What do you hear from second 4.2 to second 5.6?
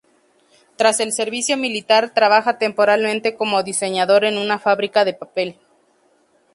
en una fábrica de papel.